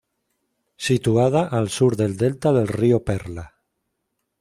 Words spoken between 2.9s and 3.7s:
Perla.